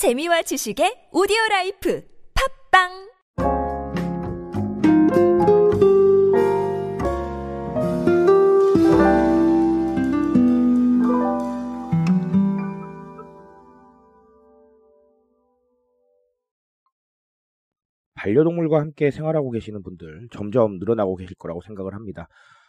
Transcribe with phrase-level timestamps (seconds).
[0.00, 2.02] 재미와 지식의 오디오 라이프
[2.72, 2.88] 팟빵
[18.14, 22.26] 반려동물과 함께 생활하고 계시는 분들 점점 늘어나고 계실 거라고 생각을 합니다.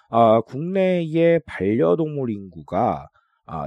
[0.09, 3.20] 아, 국내의 반려동물 인구가 아,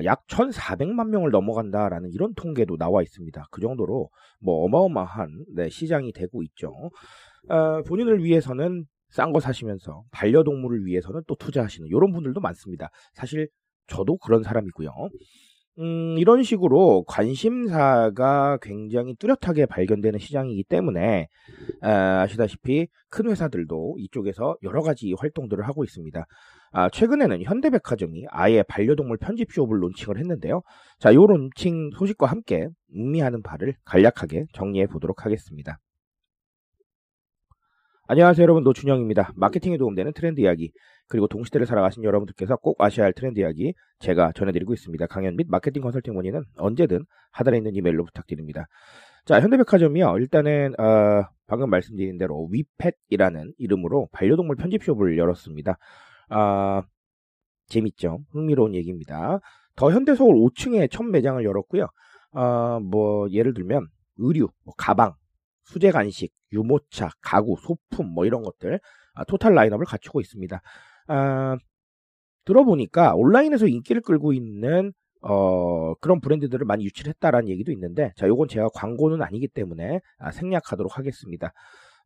[0.05, 3.49] 약 1,400만 명을 넘어간다라는 이런 통계도 나와 있습니다.
[3.51, 4.09] 그 정도로
[4.41, 6.73] 뭐 어마어마한 네, 시장이 되고 있죠.
[7.49, 12.89] 아, 본인을 위해서는 싼 거 사시면서 반려동물을 위해서는 또 투자하시는 이런 분들도 많습니다.
[13.13, 13.49] 사실
[13.87, 14.91] 저도 그런 사람이고요.
[15.81, 21.29] 음, 이런 식으로 관심사가 굉장히 뚜렷하게 발견되는 시장이기 때문에
[21.81, 26.25] 아, 아시다시피 큰 회사들도 이쪽에서 여러 가지 활동들을 하고 있습니다.
[26.77, 30.63] 아, 최근에는 현대백화점이 아예 반려동물 편집숍을 론칭을 했는데요.
[30.99, 35.79] 자, 요 론칭 소식과 함께 의미하는 바를 간략하게 정리해 보도록 하겠습니다.
[38.09, 39.35] 안녕하세요 여러분 노준영입니다.
[39.37, 40.73] 마케팅에 도움되는 트렌드 이야기
[41.07, 45.07] 그리고 동시대를 살아가신 여러분들께서 꼭 아셔야 할 트렌드 이야기 제가 전해드리고 있습니다.
[45.07, 48.67] 강연 및 마케팅 컨설팅 문의는 언제든 하단에 있는 이메일로 부탁드립니다.
[49.25, 55.79] 자 현대백화점이요 일단은 어, 방금 말씀드린 대로 위펫이라는 이름으로 반려동물 편집숍을 열었습니다.
[56.31, 56.83] 아
[57.69, 58.21] 재밌죠?
[58.31, 59.41] 흥미로운 얘기입니다.
[59.77, 61.87] 더 현대서울 5층에 첫 매장을 열었고요.
[62.33, 63.87] 아, 뭐 예를 들면
[64.19, 65.15] 의류, 뭐 가방,
[65.65, 68.81] 수제 간식, 유모차, 가구, 소품 뭐 이런 것들
[69.15, 70.61] 아, 토탈 라인업을 갖추고 있습니다.
[71.09, 71.57] 아,
[72.45, 78.47] 들어보니까 온라인에서 인기를 끌고 있는 어, 그런 브랜드들을 많이 유치를 했다라는 얘기도 있는데 자 요건
[78.47, 81.53] 제가 광고는 아니기 때문에 아, 생략하도록 하겠습니다.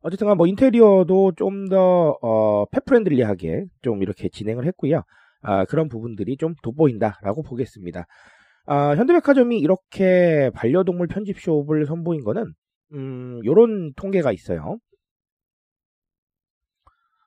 [0.01, 5.03] 어쨌든 뭐 인테리어도 좀 더 어, 펫프렌들리하게 좀 이렇게 진행을 했고요.
[5.41, 8.05] 아, 그런 부분들이 좀 돋보인다라고 보겠습니다.
[8.65, 12.53] 아, 현대백화점이 이렇게 반려동물 편집숍을 선보인 거는
[12.93, 14.77] 음, 요런 통계가 있어요.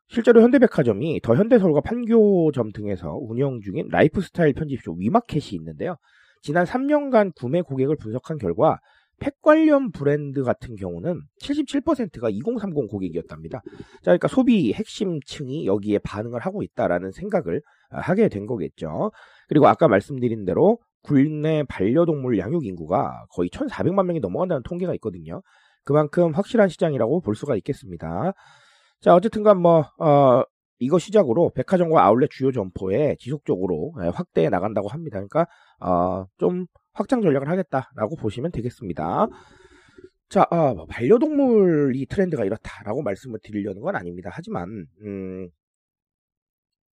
[0.09, 5.97] 실제로 현대백화점이 더 현대서울과 판교점 등에서 운영 중인 라이프스타일 편집숍 위마켓이 있는데요.
[6.43, 8.79] 지난 3년간 구매 고객을 분석한 결과
[9.23, 13.63] 펫 관련 브랜드 같은 경우는 77%가 2030 고객이었답니다.
[13.63, 19.13] 자, 그러니까 소비 핵심층이 여기에 반응을 하고 있다라는 생각을 하게 된 거겠죠.
[19.49, 25.41] 그리고 아까 말씀드린 대로 국내 반려동물 양육 인구가 거의 1,400만 명이 넘어간다는 통계가 있거든요.
[25.85, 28.33] 그만큼 확실한 시장이라고 볼 수가 있겠습니다.
[29.01, 30.43] 자, 어쨌든간 뭐 어,
[30.81, 35.21] 이거 시작으로 백화점과 아울렛 주요 점포에 지속적으로 예, 확대해 나간다고 합니다.
[35.21, 35.47] 그러니까
[35.81, 39.29] 어, 좀 확장 전략을 하겠다라고 보시면 되겠습니다.
[40.29, 44.31] 자, 어, 반려동물이 트렌드가 이렇다라고 말씀을 드리려는 건 아닙니다.
[44.33, 45.49] 하지만 음,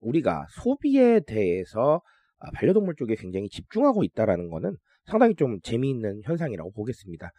[0.02, 2.02] 우리가 소비에 대해서
[2.40, 7.32] 아, 반려동물 쪽에 굉장히 집중하고 있다라는 거는 상당히 좀 재미있는 현상이라고 보겠습니다.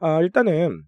[0.00, 0.82] 아, 일단은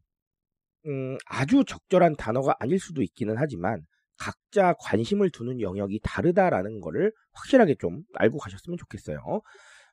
[0.86, 3.82] 음, 아주 적절한 단어가 아닐 수도 있기는 하지만
[4.18, 9.18] 각자 관심을 두는 영역이 다르다라는 거를 확실하게 좀 알고 가셨으면 좋겠어요.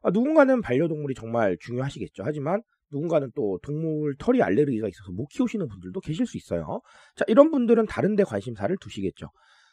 [0.08, 2.24] 아, 누군가는 반려동물이 정말 중요하시겠죠.
[2.26, 2.62] 하지만
[2.94, 6.80] 누군가는 또 동물 털이 알레르기가 있어서 못 키우시는 분들도 계실 수 있어요.
[7.18, 9.28] 자, 이런 분들은 다른데 관심사를 두시겠죠.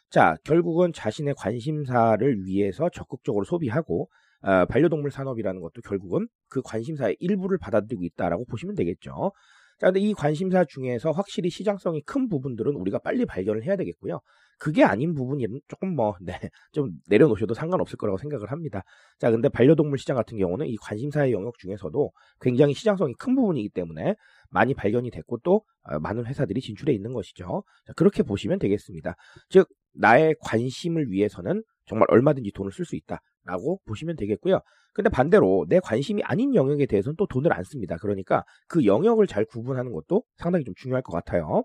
[0.09, 4.09] 자, 결국은 자신의 관심사를 위해서 적극적으로 소비하고
[4.41, 9.31] 어, 반려동물 산업이라는 것도 결국은 그 관심사의 일부를 받아들이고 있다라고 보시면 되겠죠.
[9.77, 14.21] 자, 근데 이 관심사 중에서 확실히 시장성이 큰 부분들은 우리가 빨리 발견을 해야 되겠고요.
[14.57, 16.33] 그게 아닌 부분이 조금 뭐, 네,
[16.71, 18.83] 좀 내려놓으셔도 상관없을 거라고 생각을 합니다.
[19.19, 24.15] 자, 근데 반려동물 시장 같은 경우는 이 관심사의 영역 중에서도 굉장히 시장성이 큰 부분이기 때문에
[24.49, 27.63] 많이 발견이 됐고 또 어, 많은 회사들이 진출해 있는 것이죠.
[27.85, 29.15] 자, 그렇게 보시면 되겠습니다.
[29.49, 34.59] 즉, 나의 관심을 위해서는 정말 얼마든지 돈을 쓸 수 있다 라고 보시면 되겠고요.
[34.93, 37.97] 근데 반대로 내 관심이 아닌 영역에 대해서는 또 돈을 안 씁니다.
[37.97, 41.63] 그러니까 그 영역을 잘 구분하는 것도 상당히 좀 중요할 것 같아요.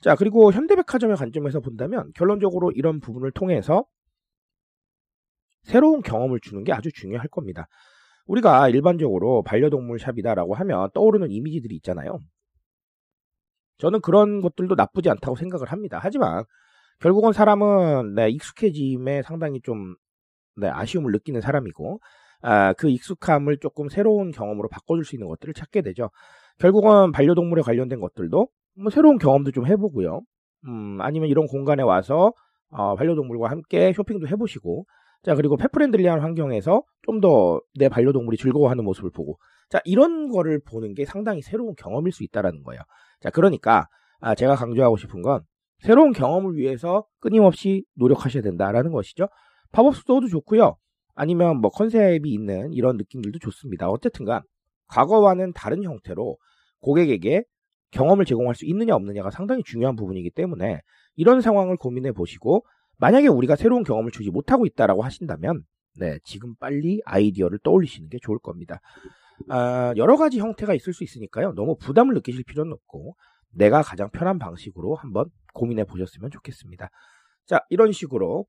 [0.00, 3.86] 자, 그리고 현대백화점의 관점에서 본다면 결론적으로 이런 부분을 통해서
[5.62, 7.68] 새로운 경험을 주는 게 아주 중요할 겁니다.
[8.26, 12.18] 우리가 일반적으로 반려동물 샵이다라고 하면 떠오르는 이미지들이 있잖아요.
[13.78, 15.98] 저는 그런 것들도 나쁘지 않다고 생각을 합니다.
[16.02, 16.44] 하지만
[17.04, 19.94] 결국은 사람은 네, 익숙해짐에 상당히 좀
[20.56, 22.00] 네, 아쉬움을 느끼는 사람이고
[22.40, 26.08] 아, 그 익숙함을 조금 새로운 경험으로 바꿔줄 수 있는 것들을 찾게 되죠.
[26.58, 28.48] 결국은 반려동물에 관련된 것들도
[28.80, 30.22] 뭐 새로운 경험도 좀 해보고요.
[30.66, 32.32] 음, 아니면 이런 공간에 와서
[32.70, 34.86] 어, 반려동물과 함께 쇼핑도 해보시고
[35.22, 39.36] 자 그리고 pet friendly한 환경에서 좀 더 내 반려동물이 즐거워하는 모습을 보고
[39.68, 42.80] 자 이런 거를 보는 게 상당히 새로운 경험일 수 있다라는 거예요.
[43.20, 43.88] 자 그러니까
[44.20, 45.42] 아, 제가 강조하고 싶은 건
[45.84, 49.28] 새로운 경험을 위해서 끊임없이 노력하셔야 된다라는 것이죠.
[49.70, 50.78] 팝업 스토어도 좋고요.
[51.14, 53.90] 아니면 뭐 컨셉이 있는 이런 느낌들도 좋습니다.
[53.90, 54.40] 어쨌든간
[54.86, 56.38] 과거와는 다른 형태로
[56.80, 57.44] 고객에게
[57.90, 60.80] 경험을 제공할 수 있느냐 없느냐가 상당히 중요한 부분이기 때문에
[61.16, 62.64] 이런 상황을 고민해 보시고
[62.96, 65.64] 만약에 우리가 새로운 경험을 주지 못하고 있다라고 하신다면
[65.98, 68.80] 네, 지금 빨리 아이디어를 떠올리시는 게 좋을 겁니다.
[69.50, 71.52] 아, 여러 가지 형태가 있을 수 있으니까요.
[71.52, 73.16] 너무 부담을 느끼실 필요는 없고
[73.54, 76.88] 내가 가장 편한 방식으로 한번 고민해 보셨으면 좋겠습니다.
[77.46, 78.46] 자, 이런 식으로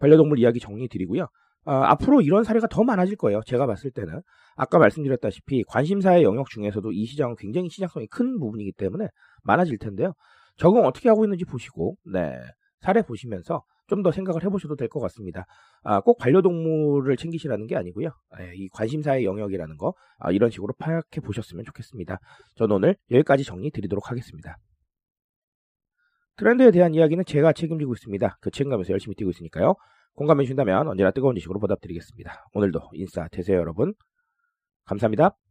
[0.00, 1.28] 반려동물 이야기 정리 드리고요.
[1.64, 3.40] 어, 앞으로 이런 사례가 더 많아질 거예요.
[3.46, 4.22] 제가 봤을 때는.
[4.56, 9.08] 아까 말씀드렸다시피 관심사의 영역 중에서도 이 시장은 굉장히 시장성이 큰 부분이기 때문에
[9.42, 10.14] 많아질 텐데요.
[10.56, 12.32] 적응 어떻게 하고 있는지 보시고, 네.
[12.80, 15.44] 사례 보시면서 좀 더 생각을 해보셔도 될 것 같습니다.
[15.82, 18.08] 아, 꼭 반려동물을 챙기시라는 게 아니고요.
[18.40, 22.18] 예, 이 관심사의 영역이라는 거 아, 이런 식으로 파악해 보셨으면 좋겠습니다.
[22.56, 24.56] 저는 오늘 여기까지 정리 드리도록 하겠습니다.
[26.36, 28.38] 트렌드에 대한 이야기는 제가 책임지고 있습니다.
[28.40, 29.74] 그 책임감에서 열심히 뛰고 있으니까요.
[30.14, 32.46] 공감해 주신다면 언제나 뜨거운 지식으로 보답드리겠습니다.
[32.54, 33.92] 오늘도 인싸 되세요 여러분.
[34.86, 35.49] 감사합니다.